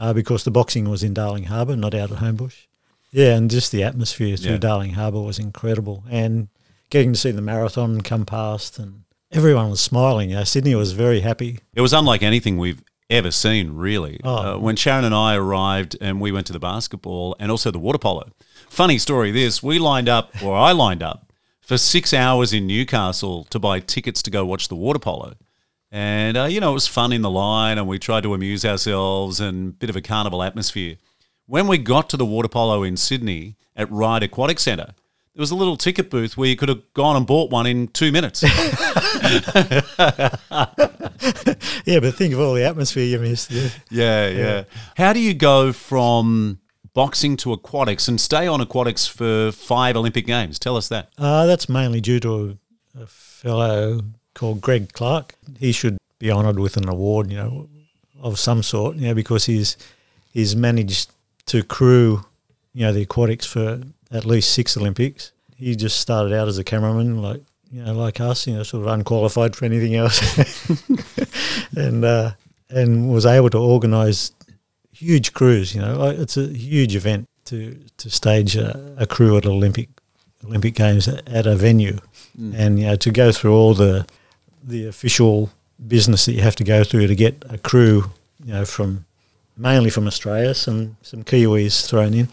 [0.00, 2.66] uh, because the boxing was in Darling Harbour, not out at Homebush.
[3.12, 4.58] Yeah, and just the atmosphere through Yeah.
[4.58, 6.04] Darling Harbour was incredible.
[6.10, 6.48] And
[6.90, 9.02] getting to see the marathon come past and
[9.36, 10.30] everyone was smiling.
[10.30, 11.58] You know, Sydney was very happy.
[11.74, 14.18] It was unlike anything we've ever seen, really.
[14.24, 14.54] Oh.
[14.54, 17.78] Uh, when Sharon and I arrived and we went to the basketball and also the
[17.78, 18.30] water polo.
[18.68, 23.44] Funny story this we lined up, or I lined up, for six hours in Newcastle
[23.50, 25.34] to buy tickets to go watch the water polo.
[25.92, 28.64] And, uh, you know, it was fun in the line and we tried to amuse
[28.64, 30.96] ourselves and a bit of a carnival atmosphere.
[31.46, 34.94] When we got to the water polo in Sydney at Ryde Aquatic Centre,
[35.36, 37.88] there was a little ticket booth where you could have gone and bought one in
[37.88, 38.42] two minutes.
[41.86, 43.52] Yeah, but think of all the atmosphere you missed.
[43.52, 43.68] Yeah.
[43.90, 44.64] Yeah, yeah.
[44.96, 46.58] How do you go from
[46.94, 50.58] boxing to aquatics and stay on aquatics for five Olympic Games?
[50.58, 51.10] Tell us that.
[51.16, 52.58] Uh, that's mainly due to
[52.98, 54.00] a, a fellow
[54.34, 55.36] called Greg Clark.
[55.60, 57.68] He should be honoured with an award, you know,
[58.20, 59.76] of some sort, you know, because he's
[60.32, 61.12] he's managed
[61.46, 62.24] to crew,
[62.74, 65.32] you know, the aquatics for at least six Olympics.
[65.56, 68.82] He just started out as a cameraman, like you know, like us, you know, sort
[68.82, 70.20] of unqualified for anything else,
[71.76, 72.32] and uh,
[72.70, 74.32] and was able to organise
[74.92, 75.74] huge crews.
[75.74, 79.88] You know, like it's a huge event to to stage a, a crew at Olympic
[80.44, 81.98] Olympic Games at, at a venue,
[82.54, 84.06] and you know to go through all the
[84.62, 85.50] the official
[85.86, 88.10] business that you have to go through to get a crew,
[88.44, 89.04] you know, from
[89.56, 92.28] mainly from Australia, some some Kiwis thrown in,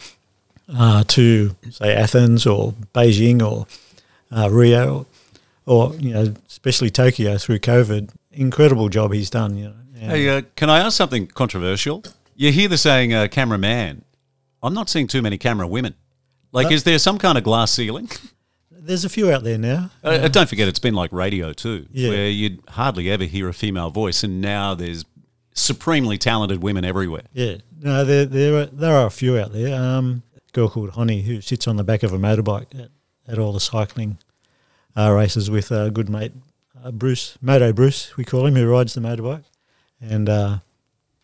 [0.70, 3.68] uh, to say Athens or Beijing or
[4.32, 5.06] uh, Rio,
[5.66, 8.10] or you know, especially Tokyo through COVID.
[8.32, 9.58] Incredible job he's done.
[9.58, 12.04] You know, and- Hey, uh, can I ask something controversial?
[12.36, 14.04] You hear the saying uh, cameraman.
[14.62, 15.94] I'm not seeing too many camera women.
[16.52, 18.10] Like, is there some kind of glass ceiling?
[18.72, 19.92] there's a few out there now.
[20.04, 22.10] Uh, don't forget, it's been like radio too, Yeah.
[22.10, 25.06] where you'd hardly ever hear a female voice, and now there's
[25.54, 27.24] supremely talented women everywhere.
[27.34, 29.74] Yeah, no, there there are, there are a few out there.
[29.80, 32.90] Um, girl called Honey who sits on the back of a motorbike at,
[33.28, 34.18] at all the cycling
[34.96, 36.32] uh, races with a good mate
[36.84, 39.46] uh, Bruce Moto Bruce we call him who rides the motorbike,
[40.02, 40.58] and uh,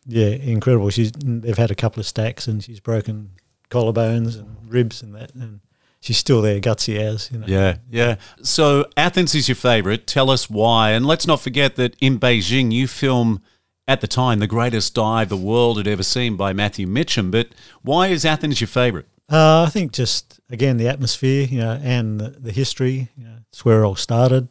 [0.05, 0.89] yeah, incredible.
[0.89, 3.31] She's they've had a couple of stacks and she's broken
[3.69, 5.59] collarbones and ribs and that, and
[5.99, 7.45] she's still there, gutsy as you know.
[7.47, 8.15] Yeah, yeah.
[8.41, 10.07] So Athens is your favourite.
[10.07, 13.41] Tell us why, and let's not forget that in Beijing you film
[13.87, 17.31] at the time the greatest dive the world had ever seen by Matthew Mitcham.
[17.31, 17.49] But
[17.81, 19.07] why is Athens your favourite?
[19.29, 23.09] Uh, I think just again the atmosphere, you know, and the, the history.
[23.15, 24.47] You know, it's where it all started,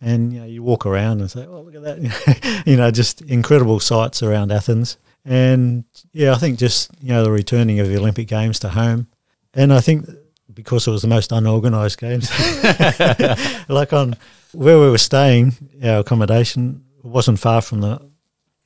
[0.00, 3.20] and you know, you walk around and say, "Oh, look at that!" you know, just
[3.22, 7.96] incredible sights around Athens, and yeah, I think just you know the returning of the
[7.96, 9.08] Olympic Games to home,
[9.54, 10.08] and I think
[10.54, 12.30] because it was the most unorganised games,
[13.68, 14.14] like on
[14.52, 18.00] where we were staying, our accommodation wasn't far from the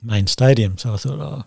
[0.02, 1.44] main stadium, so I thought, oh,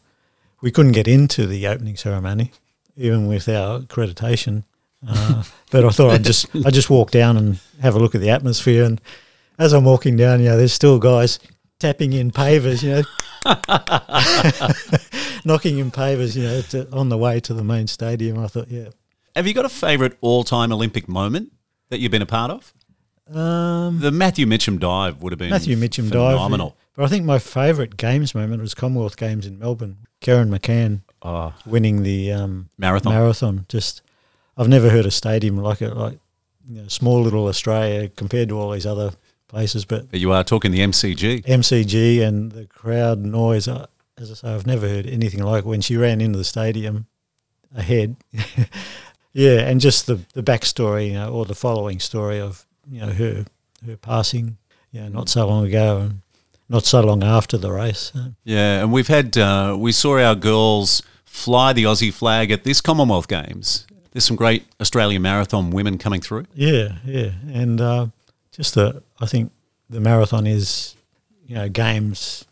[0.62, 2.54] we couldn't get into the opening ceremony
[3.00, 4.64] even with our accreditation.
[5.08, 8.22] Uh, but I thought I'd just I just walk down and have a look at
[8.22, 8.84] the atmosphere.
[8.84, 9.02] And
[9.58, 11.40] as I'm walking down, you know, there's still guys
[11.80, 13.04] tapping in pavers, you know,
[15.46, 18.38] knocking in pavers, you know, to, on the way to the main stadium.
[18.38, 18.90] I thought, yeah.
[19.36, 21.54] Have you got a favourite all-time Olympic moment
[21.90, 22.74] that you've been a part of?
[23.34, 26.36] Um, The Matthew Mitcham dive would have been Matthew Mitcham dive.
[26.36, 26.76] phenomenal.
[26.96, 30.00] But I think my favourite games moment was Commonwealth Games in Melbourne.
[30.20, 33.14] Kerryn McCann Oh, winning the um, marathon.
[33.14, 33.66] marathon.
[33.68, 34.02] Just,
[34.58, 36.18] I've never heard a stadium like it, like
[36.70, 39.12] you know, small little Australia compared to all these other
[39.48, 39.86] places.
[39.86, 41.46] But but you are talking the MCG.
[41.46, 45.68] MCG and the crowd noise, uh, as I say, I've never heard anything like it.
[45.68, 47.08] when she ran into the stadium
[47.76, 48.16] ahead.
[49.34, 53.12] yeah, and just the the backstory, you know, or the following story of you know
[53.12, 53.46] her
[53.86, 54.58] her passing,
[54.92, 56.22] you know, not so long ago and
[56.70, 58.14] not so long after the race.
[58.44, 62.80] Yeah, and we've had uh, we saw our girls fly the Aussie flag at this
[62.80, 63.88] Commonwealth Games.
[64.12, 66.46] There's some great Australian marathon women coming through.
[66.54, 68.08] Yeah, yeah, and uh,
[68.52, 69.52] just the I think
[69.90, 70.96] the marathon is
[71.46, 72.46] you know games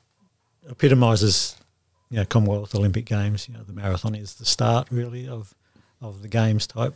[0.69, 1.55] epitomises
[2.09, 3.47] you know Commonwealth Olympic Games.
[3.47, 5.53] You know the marathon is the start really of
[6.01, 6.95] of the games type.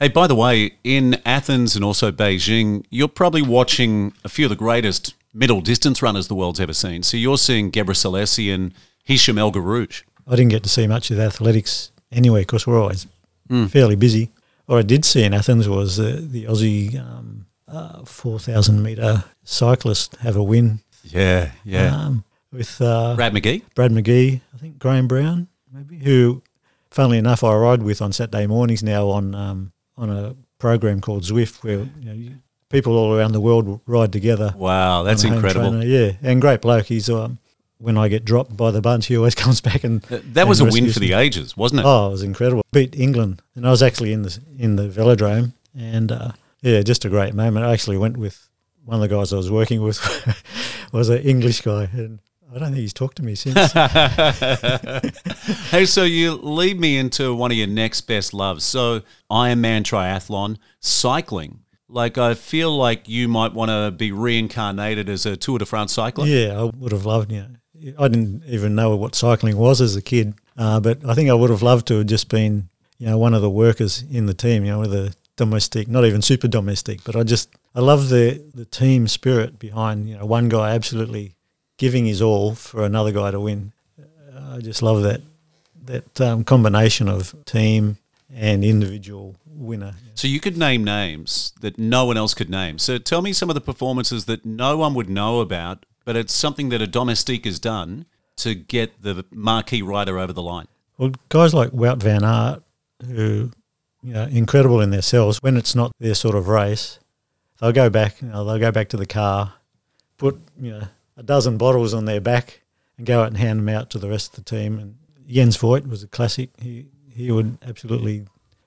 [0.00, 4.50] Hey, by the way, in Athens and also Beijing, you're probably watching a few of
[4.50, 7.02] the greatest middle distance runners the world's ever seen.
[7.02, 8.72] So you're seeing Gebrselassie and
[9.08, 10.02] Hicham El Guerrouj.
[10.26, 13.06] I didn't get to see much of the athletics anyway because we're always
[13.68, 14.30] fairly busy.
[14.66, 19.24] What I did see in Athens was uh, the Aussie um, uh, four thousand meter
[19.42, 21.94] cyclist have a win Yeah, yeah.
[21.94, 23.62] um, with uh, Brad McGee.
[23.74, 26.42] Brad McGee, I think Graeme Brown, maybe, who,
[26.90, 31.24] funnily enough, I ride with on Saturday mornings now on um, on a program called
[31.24, 32.36] Zwift, where you know, you,
[32.72, 34.52] people all around the world ride together.
[34.56, 35.70] Wow, that's on a home incredible.
[35.70, 35.86] trainer.
[35.86, 36.86] Yeah, and great bloke.
[36.86, 37.38] He's um,
[37.78, 40.60] when I get dropped by the bunch, he always comes back and Uh, That was
[40.60, 41.06] a win for me.
[41.08, 41.86] the ages, wasn't it?
[41.86, 42.62] Oh, it was incredible.
[42.72, 46.32] Beat England, and I was actually in the in the velodrome, and uh,
[46.62, 47.64] yeah, just a great moment.
[47.66, 48.48] I actually went with
[48.84, 49.98] one of the guys I was working with
[50.92, 52.18] was an English guy, and
[52.54, 53.72] I don't think he's talked to me since.
[55.70, 58.64] hey, so you lead me into one of your next best loves.
[58.64, 61.60] So Ironman triathlon, cycling.
[61.92, 65.92] Like I feel like you might want to be reincarnated as a Tour de France
[65.92, 66.30] cyclist.
[66.30, 67.30] Yeah, I would have loved.
[67.30, 71.14] You know, I didn't even know what cycling was as a kid, uh, but I
[71.14, 74.04] think I would have loved to have just been, you know, one of the workers
[74.10, 74.64] in the team.
[74.64, 78.42] You know, with a domestique, not even super domestique, but I just I love the
[78.54, 80.08] the team spirit behind.
[80.08, 81.34] You know, one guy absolutely
[81.76, 83.72] giving his all for another guy to win.
[84.00, 85.20] Uh, I just love that
[85.84, 87.98] that um, combination of team
[88.34, 89.94] and individual winner.
[90.14, 92.78] So you could name names that no one else could name.
[92.78, 96.32] So tell me some of the performances that no one would know about, but it's
[96.32, 100.66] something that a domestique has done to get the marquee rider over the line.
[100.98, 102.62] Well, guys like Wout van Aert,
[103.06, 103.50] who
[104.02, 105.38] you know, incredible in themselves.
[105.42, 106.98] When it's not their sort of race,
[107.60, 108.20] they'll go back.
[108.20, 109.54] You know, they'll go back to the car,
[110.16, 112.62] put you know a dozen bottles on their back,
[112.98, 114.78] and go out and hand them out to the rest of the team.
[114.78, 114.96] And
[115.28, 116.50] Jens Voigt was a classic.
[116.60, 118.26] He he would absolutely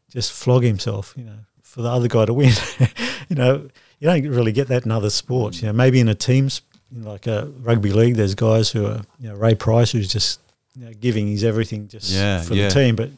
[0.09, 1.13] just flog himself.
[1.17, 2.53] You know, for the other guy to win.
[3.29, 3.67] you know,
[3.99, 5.61] you don't really get that in other sports.
[5.61, 9.29] You know, maybe in a teams like a rugby league, there's guys who are you
[9.29, 10.39] know Ray Price who's just
[10.75, 12.67] you know, giving his everything just Yeah, for yeah.
[12.67, 13.09] the team, but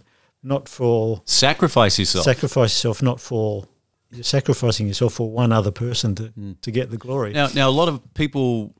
[0.44, 2.26] not for Sacrifice yourself.
[2.26, 3.66] sacrifice yourself, not for
[4.12, 6.54] you're sacrificing yourself for one other person to, hmm.
[6.62, 7.34] to get the glory.
[7.34, 8.74] Now, now a lot of people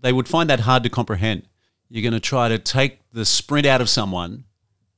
[0.00, 1.42] they would find that hard to comprehend.
[1.88, 4.44] You're going to try to take the sprint out of someone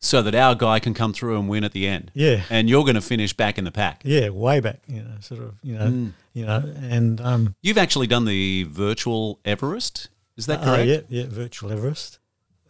[0.04, 2.10] so that our guy can come through and win at the end.
[2.12, 2.42] Yeah.
[2.50, 4.02] and you're going to finish back in the pack.
[4.04, 6.12] yeah, way back, you know, sort of, you know, Mm.
[6.34, 10.08] you know, and um, You've actually done the virtual Everest.
[10.36, 10.88] Is that uh, correct?
[10.88, 12.18] yeah, yeah, virtual Everest.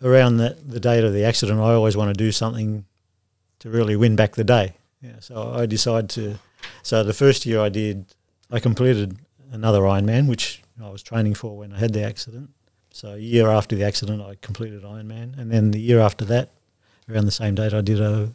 [0.03, 2.85] Around that the date of the accident, I always want to do something
[3.61, 4.75] to really win back the day.
[5.01, 6.39] Yeah, so I decided to.
[6.83, 8.05] So the first year I did,
[8.51, 9.17] I completed
[9.53, 12.51] another Ironman, which I was training for when I had the accident.
[12.93, 16.51] So a year after the accident, I completed Ironman, and then the year after that,
[17.13, 18.33] around the same date, I did a,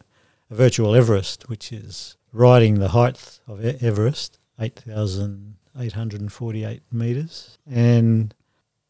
[0.52, 6.32] a virtual Everest, which is riding the height of Everest, eight thousand eight hundred and
[6.32, 8.34] forty-eight meters, and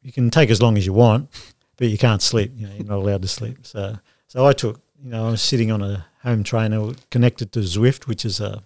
[0.01, 1.29] you can take as long as you want,
[1.77, 2.51] but you can't sleep.
[2.55, 3.65] You know, you're not allowed to sleep.
[3.65, 3.97] So,
[4.27, 8.07] so I took you know, I was sitting on a home trainer connected to Zwift,
[8.07, 8.63] which is a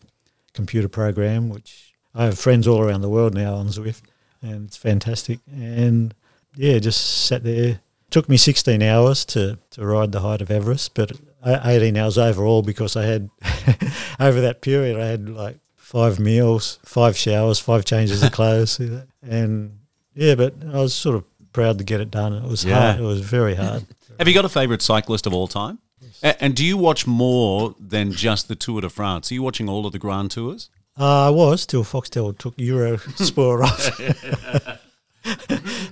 [0.54, 4.04] computer program, which I have friends all around the world now on Zwift,
[4.42, 5.40] and it's fantastic.
[5.52, 6.14] And
[6.56, 7.82] yeah, just sat there.
[8.12, 11.14] Took me 16 hours to, to ride the height of Everest, but
[11.46, 13.30] 18 hours overall because I had,
[14.20, 18.80] over that period, I had like five meals, five showers, five changes of clothes.
[19.24, 19.80] And
[20.14, 22.34] yeah, but I was sort of proud to get it done.
[22.34, 22.80] It was Yeah.
[22.92, 23.00] hard.
[23.00, 23.86] It was very hard.
[24.20, 25.80] Have you got a favourite cyclist of all time?
[26.22, 29.32] A- And do you watch more than just the Tour de France?
[29.32, 30.70] Are you watching all of the Grand Tours?
[31.00, 34.00] Uh, I was till Foxtel took Eurosport off.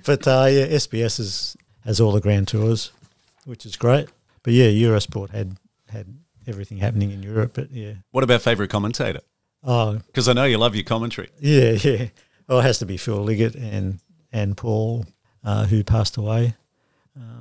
[0.06, 2.92] but uh, yeah, SBS is, has all the Grand Tours,
[3.46, 4.10] which is great.
[4.44, 5.58] But yeah, Eurosport had
[5.90, 6.08] had
[6.48, 7.52] everything happening in Europe.
[7.54, 9.22] But yeah, What about favourite commentator?
[9.64, 11.30] oh Because I know you love your commentary.
[11.40, 12.08] yeah, yeah.
[12.48, 14.00] Well, it has to be Phil Liggett and
[14.32, 15.06] and Paul,
[15.44, 16.56] uh, who passed away.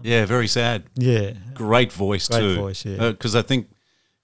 [0.02, 0.84] Yeah, very sad.
[0.96, 2.56] Yeah, Great voice Great too.
[2.56, 3.10] voice, yeah.
[3.10, 3.68] Because I think,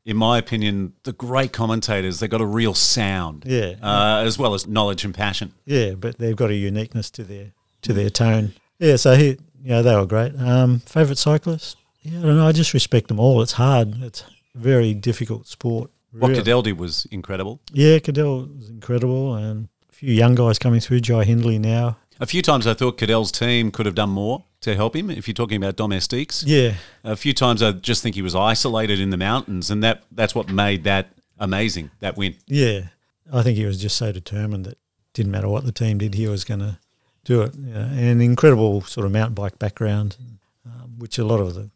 [0.05, 3.45] in my opinion, the great commentators they got a real sound.
[3.47, 3.75] Yeah.
[3.83, 5.53] Uh, as well as knowledge and passion.
[5.65, 5.93] yeah.
[5.95, 8.55] But they've got a uniqueness to their to their tone.
[8.81, 9.37] Yeah, so he,
[9.71, 10.33] know, they were great.
[10.39, 11.77] Um, favorite cyclists?
[12.03, 12.47] Yeah, I don't know.
[12.47, 13.41] I just respect them all.
[13.43, 14.03] It's hard.
[14.03, 14.23] It's
[14.55, 15.91] a very difficult sport.
[16.13, 17.61] What Real- Cadel did was incredible.
[17.73, 21.01] Yeah, Cadel was incredible, and a few young guys coming through.
[21.01, 21.97] Jai Hindley now.
[22.21, 25.11] A few times I thought Cadel's team could have done more to help him.
[25.11, 29.01] If you're talking about domestiques, Yeah, a few times I just think he was isolated
[29.01, 31.91] in the mountains, and that that's what made that amazing.
[32.01, 32.37] That win.
[32.47, 32.89] yeah.
[33.33, 34.77] I think he was just so determined that
[35.15, 36.79] didn't matter what the team did, he was going to
[37.25, 37.55] do it.
[37.55, 40.17] You know, and an incredible sort of mountain bike background,
[40.67, 41.71] um, which a lot of the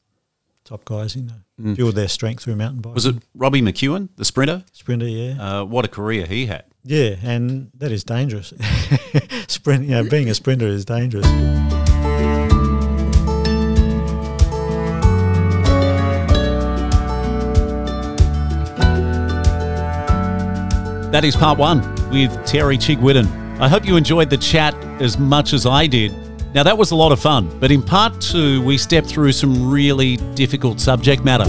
[0.65, 2.95] top guys, you know, build their strength through mountain biking.
[2.95, 4.65] Was it Robbie McEwen, the sprinter?
[4.73, 5.09] sprinter?
[5.09, 5.61] Yeah.
[5.61, 6.65] Uh, what a career he had.
[6.85, 8.53] Yeah, and that is dangerous.
[9.49, 11.27] Sprint, you know, being a sprinter is dangerous.
[21.11, 21.81] That is part one
[22.11, 23.48] with Terry Chigwidden.
[23.61, 26.15] I hope you enjoyed the chat as much as I did.
[26.55, 29.69] Now, that was a lot of fun, but in part two, we stepped through some
[29.71, 31.45] really difficult subject matter.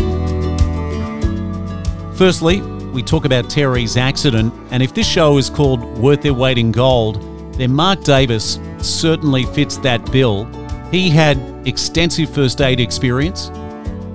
[2.16, 6.58] Firstly, we talk about Terry's accident, and if this show is called Worth Their Weight
[6.58, 7.22] in Gold,
[7.54, 10.46] then Mark Davis certainly fits that bill.
[10.92, 13.50] He had extensive first aid experience,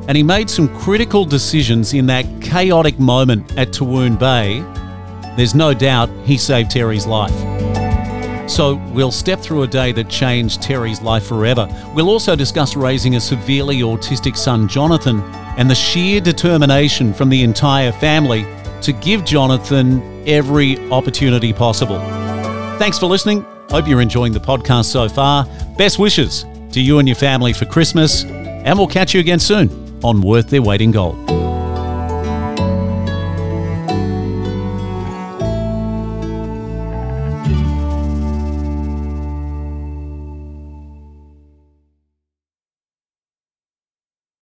[0.08, 4.62] and he made some critical decisions in that chaotic moment at Toowoon Bay
[5.36, 7.34] there's no doubt he saved Terry's life.
[8.46, 11.66] So we'll step through a day that changed Terry's life forever.
[11.94, 15.20] We'll also discuss raising a severely autistic son, Jonathan,
[15.56, 18.46] and the sheer determination from the entire family
[18.82, 21.98] to give Jonathan every opportunity possible.
[22.78, 23.44] Thanks for listening.
[23.70, 25.46] Hope you're enjoying the podcast so far.
[25.78, 29.70] Best wishes to you and your family for Christmas, and we'll catch you again soon
[30.04, 31.23] on Worth Their Weight in Gold.